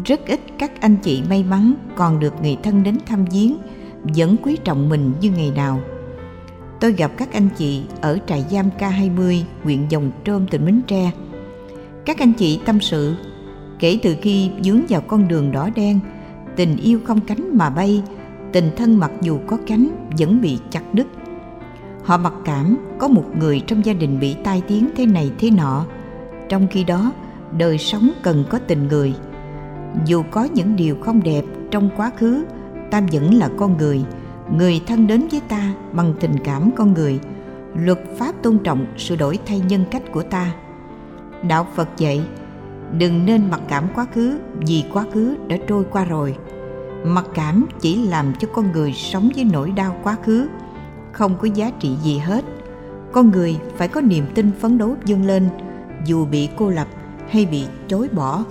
[0.05, 3.57] Rất ít các anh chị may mắn còn được người thân đến thăm viếng,
[4.03, 5.79] vẫn quý trọng mình như ngày nào
[6.83, 11.11] tôi gặp các anh chị ở trại giam K20 huyện Dòng Trôm, tỉnh Bến Tre.
[12.05, 13.15] Các anh chị tâm sự,
[13.79, 15.99] kể từ khi dướng vào con đường đỏ đen,
[16.55, 18.03] tình yêu không cánh mà bay,
[18.51, 21.07] tình thân mặc dù có cánh vẫn bị chặt đứt.
[22.03, 25.51] Họ mặc cảm có một người trong gia đình bị tai tiếng thế này thế
[25.51, 25.85] nọ.
[26.49, 27.11] Trong khi đó,
[27.57, 29.13] đời sống cần có tình người.
[30.05, 32.45] Dù có những điều không đẹp trong quá khứ,
[32.91, 34.01] ta vẫn là con người
[34.51, 37.19] người thân đến với ta bằng tình cảm con người.
[37.75, 40.53] Luật pháp tôn trọng sự đổi thay nhân cách của ta.
[41.47, 42.21] Đạo phật dạy,
[42.97, 46.35] đừng nên mặc cảm quá khứ, vì quá khứ đã trôi qua rồi.
[47.05, 50.47] Mặc cảm chỉ làm cho con người sống với nỗi đau quá khứ,
[51.11, 52.45] không có giá trị gì hết.
[53.11, 55.49] Con người phải có niềm tin phấn đấu vươn lên,
[56.05, 56.87] dù bị cô lập
[57.29, 58.43] hay bị chối bỏ.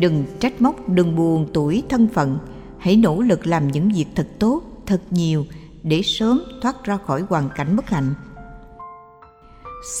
[0.00, 2.38] Đừng trách móc, đừng buồn tuổi thân phận
[2.86, 5.46] hãy nỗ lực làm những việc thật tốt, thật nhiều
[5.82, 8.14] để sớm thoát ra khỏi hoàn cảnh bất hạnh.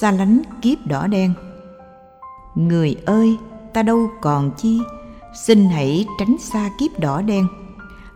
[0.00, 1.32] Xa lánh kiếp đỏ đen.
[2.54, 3.36] Người ơi,
[3.74, 4.80] ta đâu còn chi?
[5.46, 7.46] Xin hãy tránh xa kiếp đỏ đen.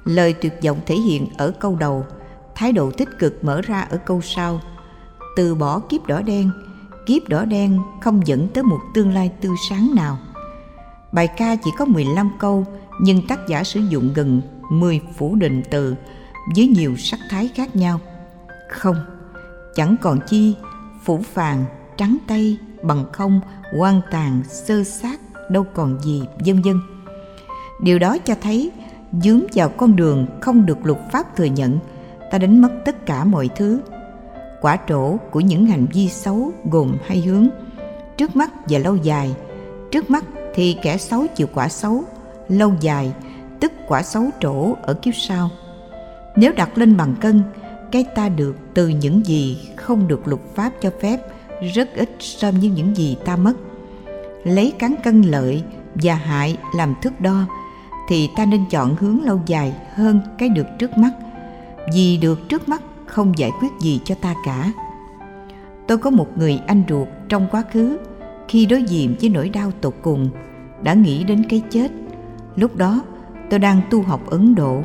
[0.04, 2.04] Lời tuyệt vọng thể hiện ở câu đầu.
[2.54, 4.61] Thái độ tích cực mở ra ở câu sau.
[5.37, 6.50] Từ bỏ kiếp đỏ đen,
[7.06, 10.18] kiếp đỏ đen không dẫn tới một tương lai tươi sáng nào.
[11.12, 12.66] Bài ca chỉ có 15 câu,
[13.00, 15.94] nhưng tác giả sử dụng gần 10 phủ định từ
[16.56, 18.00] với nhiều sắc thái khác nhau.
[18.68, 18.96] Không,
[19.74, 20.54] chẳng còn chi,
[21.04, 21.64] phủ phàng,
[21.96, 23.40] trắng tay, bằng không,
[23.78, 26.80] quan tàn, sơ sát, đâu còn gì, vân vân.
[27.80, 28.70] Điều đó cho thấy
[29.12, 31.78] dướng vào con đường không được luật pháp thừa nhận,
[32.30, 33.80] ta đánh mất tất cả mọi thứ
[34.61, 37.48] quả trổ của những hành vi xấu gồm hai hướng
[38.16, 39.35] trước mắt và lâu dài
[39.90, 42.04] trước mắt thì kẻ xấu chịu quả xấu
[42.48, 43.12] lâu dài
[43.61, 45.51] tức quả xấu trổ ở kiếp sau.
[46.37, 47.42] Nếu đặt lên bằng cân,
[47.92, 51.20] cái ta được từ những gì không được luật pháp cho phép,
[51.75, 53.55] rất ít so với những gì ta mất.
[54.44, 55.62] Lấy cán cân lợi
[55.94, 57.46] và hại làm thước đo,
[58.09, 61.11] thì ta nên chọn hướng lâu dài hơn cái được trước mắt.
[61.94, 64.73] Vì được trước mắt không giải quyết gì cho ta cả.
[65.87, 67.99] Tôi có một người anh ruột trong quá khứ,
[68.49, 70.31] khi đối diện với nỗi đau tột cùng,
[70.83, 71.90] đã nghĩ đến cái chết.
[72.57, 73.03] Lúc đó
[73.51, 74.83] tôi đang tu học ấn độ.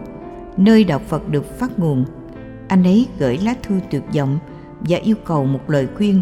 [0.57, 2.05] Nơi đạo phật được phát nguồn,
[2.67, 4.39] anh ấy gửi lá thư tuyệt vọng
[4.79, 6.21] và yêu cầu một lời khuyên.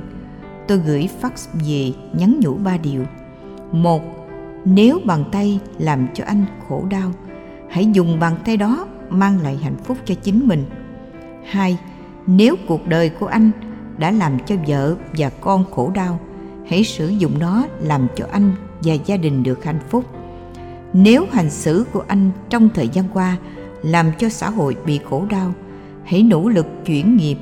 [0.68, 3.04] Tôi gửi fax về nhắn nhủ ba điều.
[3.72, 4.02] Một,
[4.66, 7.12] nếu bàn tay làm cho anh khổ đau,
[7.70, 10.66] hãy dùng bàn tay đó mang lại hạnh phúc cho chính mình.
[11.46, 11.78] Hai,
[12.28, 13.52] nếu cuộc đời của anh
[13.98, 16.20] đã làm cho vợ và con khổ đau,
[16.68, 18.52] hãy sử dụng nó làm cho anh
[18.84, 20.06] và gia đình được hạnh phúc
[20.94, 23.38] nếu hành xử của anh trong thời gian qua
[23.84, 25.54] làm cho xã hội bị khổ đau,
[26.04, 27.38] hãy nỗ lực chuyển nghiệp,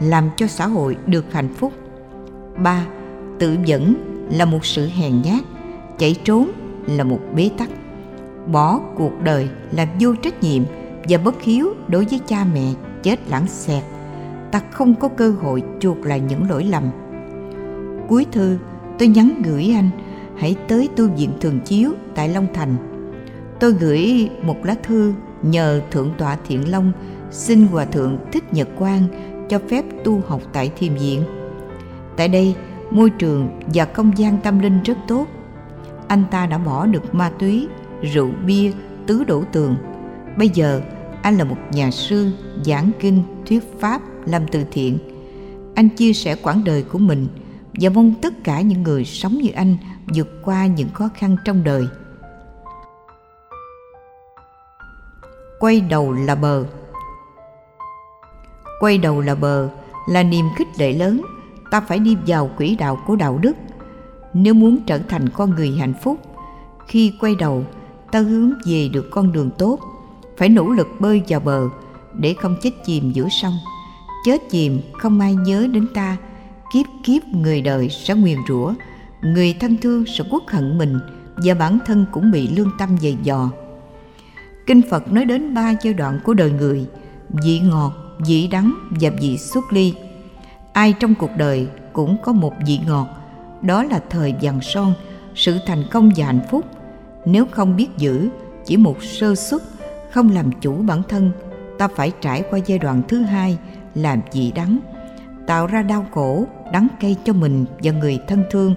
[0.00, 1.72] làm cho xã hội được hạnh phúc.
[2.62, 2.86] Ba,
[3.38, 3.94] tự dẫn
[4.30, 5.42] là một sự hèn nhát,
[5.98, 6.50] chạy trốn
[6.86, 7.68] là một bế tắc.
[8.52, 10.62] Bỏ cuộc đời là vô trách nhiệm
[11.08, 13.82] và bất hiếu đối với cha mẹ chết lãng xẹt.
[14.52, 16.84] Ta không có cơ hội chuộc lại những lỗi lầm.
[18.08, 18.58] Cuối thư,
[18.98, 19.90] tôi nhắn gửi anh,
[20.36, 22.95] hãy tới tu viện thường chiếu tại long thành
[23.60, 26.92] tôi gửi một lá thư nhờ thượng tọa thiện long
[27.30, 29.02] xin hòa thượng thích nhật quang
[29.48, 31.22] cho phép tu học tại thiền viện.
[32.16, 32.54] Tại đây,
[32.90, 35.26] môi trường và không gian tâm linh rất tốt.
[36.08, 37.68] Anh ta đã bỏ được ma túy,
[38.02, 38.70] rượu bia,
[39.06, 39.76] tứ đổ tường.
[40.36, 40.80] Bây giờ,
[41.22, 42.30] anh là một nhà sư
[42.64, 44.98] giảng kinh thuyết pháp làm từ thiện.
[45.74, 47.26] Anh chia sẻ quãng đời của mình
[47.80, 49.76] và mong tất cả những người sống như anh
[50.14, 51.86] vượt qua những khó khăn trong đời.
[55.58, 56.64] Quay đầu là bờ.
[58.80, 59.68] Quay đầu là bờ
[60.08, 61.22] là niềm khích lệ lớn.
[61.70, 63.56] Ta phải đi vào quỹ đạo của đạo đức.
[64.34, 66.18] Nếu muốn trở thành con người hạnh phúc,
[66.86, 67.64] khi quay đầu,
[68.12, 69.78] ta hướng về được con đường tốt.
[70.36, 71.62] Phải nỗ lực bơi vào bờ
[72.12, 73.54] để không chết chìm giữa sông.
[74.24, 76.16] Chết chìm không ai nhớ đến ta.
[76.72, 78.72] Kiếp kiếp người đời sẽ nguyền rủa.
[79.22, 80.98] Người thân thương sẽ quốc hận mình
[81.36, 83.50] và bản thân cũng bị lương tâm dày dò
[84.66, 86.86] kinh phật nói đến ba giai đoạn của đời người,
[87.28, 89.94] vị ngọt, vị đắng và vị xuất ly.
[90.72, 93.08] Ai trong cuộc đời cũng có một vị ngọt,
[93.62, 94.94] đó là thời vàng son,
[95.34, 96.64] sự thành công và hạnh phúc.
[97.24, 98.28] Nếu không biết giữ,
[98.64, 99.62] chỉ một sơ suất,
[100.10, 101.30] không làm chủ bản thân,
[101.78, 103.58] ta phải trải qua giai đoạn thứ hai
[103.94, 104.78] làm vị đắng,
[105.46, 108.74] tạo ra đau khổ, đắng cay cho mình và người thân thương.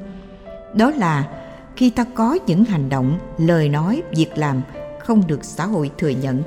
[0.73, 1.27] Đó là
[1.75, 4.61] khi ta có những hành động, lời nói, việc làm
[5.09, 6.43] không được xã hội thừa nhận,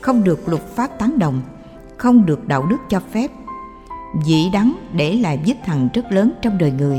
[0.00, 1.40] không được luật pháp tán đồng,
[1.96, 3.30] không được đạo đức cho phép.
[4.24, 6.98] Dĩ đắng để lại vết thằng rất lớn trong đời người.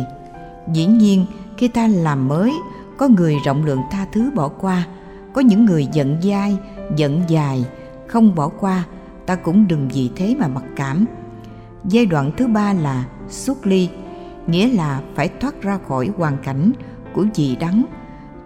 [0.74, 1.26] Dĩ nhiên,
[1.58, 2.54] khi ta làm mới,
[2.98, 4.88] có người rộng lượng tha thứ bỏ qua,
[5.34, 6.58] có những người giận dai,
[6.96, 7.66] giận dài,
[8.08, 8.84] không bỏ qua,
[9.26, 11.06] ta cũng đừng vì thế mà mặc cảm.
[11.84, 13.90] Giai đoạn thứ ba là xuất ly,
[14.48, 16.72] nghĩa là phải thoát ra khỏi hoàn cảnh
[17.14, 17.86] của dị đắng.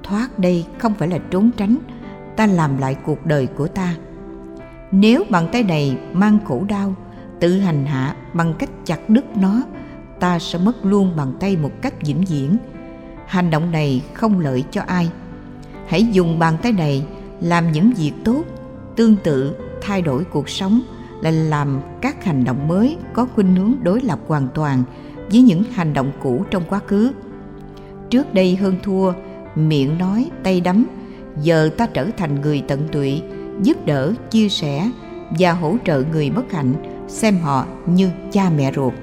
[0.04, 1.78] Thoát đây không phải là trốn tránh
[2.38, 3.96] ta làm lại cuộc đời của ta.
[4.92, 6.94] Nếu bàn tay này mang khổ đau,
[7.40, 9.62] tự hành hạ bằng cách chặt đứt nó,
[10.20, 12.58] ta sẽ mất luôn bàn tay một cách vĩnh viễn.
[13.26, 15.10] Hành động này không lợi cho ai.
[15.88, 17.06] Hãy dùng bàn tay này
[17.42, 18.44] làm những việc tốt,
[18.96, 20.82] tương tự, thay đổi cuộc sống
[21.22, 24.84] là làm các hành động mới có khuynh hướng đối lập hoàn toàn
[25.32, 27.12] với những hành động cũ trong quá khứ.
[28.10, 29.14] Trước đây hơn thua,
[29.56, 30.86] miệng nói, tay đấm
[31.42, 33.22] giờ ta trở thành người tận tụy,
[33.62, 34.92] giúp đỡ, chia sẻ
[35.40, 36.74] và hỗ trợ người bất hạnh,
[37.08, 38.94] xem họ như cha mẹ ruột.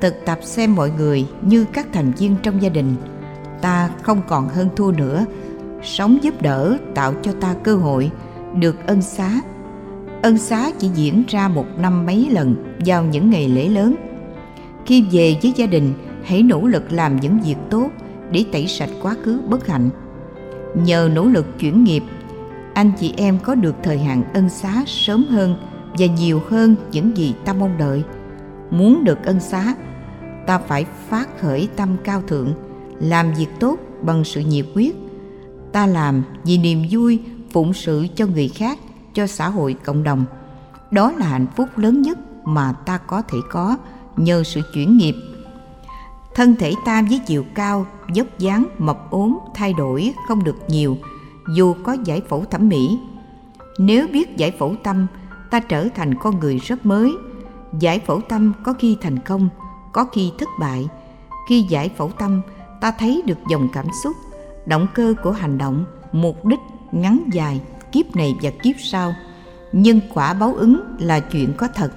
[0.00, 2.94] Thực tập xem mọi người như các thành viên trong gia đình.
[3.60, 5.24] Ta không còn hơn thua nữa.
[5.82, 8.10] Sống giúp đỡ tạo cho ta cơ hội
[8.54, 9.40] được ân xá.
[10.22, 13.94] Ân xá chỉ diễn ra một năm mấy lần vào những ngày lễ lớn.
[14.86, 15.92] Khi về với gia đình,
[16.24, 17.88] hãy nỗ lực làm những việc tốt
[18.30, 19.90] để tẩy sạch quá khứ bất hạnh
[20.74, 22.02] nhờ nỗ lực chuyển nghiệp,
[22.74, 25.56] anh chị em có được thời hạn ân xá sớm hơn
[25.98, 28.02] và nhiều hơn những gì ta mong đợi.
[28.70, 29.74] Muốn được ân xá,
[30.46, 32.52] ta phải phát khởi tâm cao thượng,
[33.00, 34.96] làm việc tốt bằng sự nhiệt quyết
[35.72, 38.78] ta làm vì niềm vui phụng sự cho người khác,
[39.14, 40.24] cho xã hội cộng đồng.
[40.90, 43.76] Đó là hạnh phúc lớn nhất mà ta có thể có
[44.16, 45.14] nhờ sự chuyển nghiệp
[46.34, 50.96] thân thể ta với chiều cao, dốc dáng, mập ốm, thay đổi không được nhiều,
[51.56, 52.98] dù có giải phẫu thẩm mỹ.
[53.78, 55.06] Nếu biết giải phẫu tâm,
[55.50, 57.12] ta trở thành con người rất mới.
[57.80, 59.48] Giải phẫu tâm có khi thành công,
[59.92, 60.88] có khi thất bại.
[61.48, 62.40] Khi giải phẫu tâm,
[62.80, 64.16] ta thấy được dòng cảm xúc,
[64.66, 66.60] động cơ của hành động, mục đích
[66.92, 67.60] ngắn dài,
[67.92, 69.14] kiếp này và kiếp sau.
[69.72, 71.92] Nhân quả báo ứng là chuyện có thật.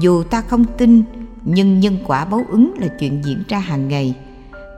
[0.00, 1.02] Dù ta không tin
[1.44, 4.14] nhưng nhân quả báo ứng là chuyện diễn ra hàng ngày.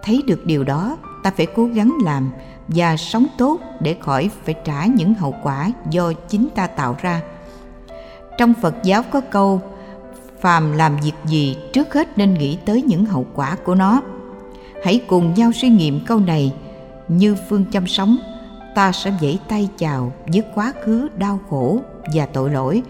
[0.02, 2.30] Thấy được điều đó, ta phải cố gắng làm
[2.68, 7.20] và sống tốt để khỏi phải trả những hậu quả do chính ta tạo ra.
[8.38, 9.60] Trong phật giáo có câu,
[10.40, 14.02] phàm làm việc gì trước hết nên nghĩ tới những hậu quả của nó.
[14.84, 16.52] Hãy cùng nhau suy nghiệm câu này.
[17.08, 18.16] Như phương châm sống,
[18.74, 21.80] ta sẽ vẫy tay chào với quá khứ đau khổ
[22.14, 22.82] và tội lỗi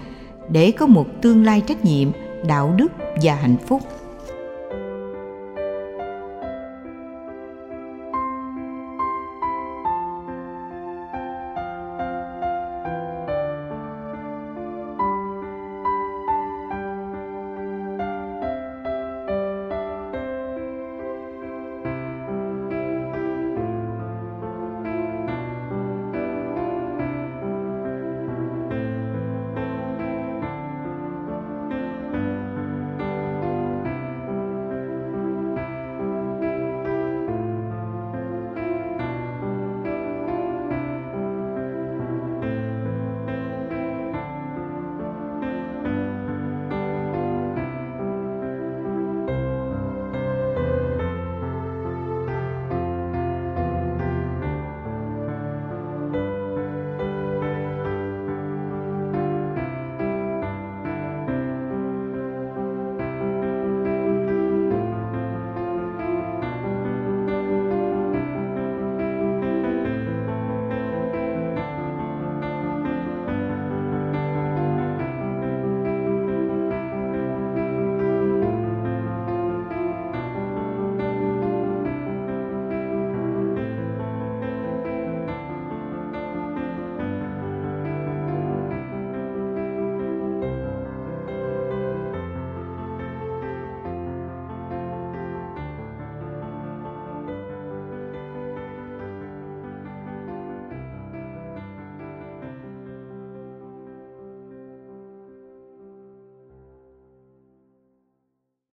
[0.48, 2.08] để có một tương lai trách nhiệm
[2.42, 2.88] đạo đức
[3.22, 3.82] và hạnh phúc.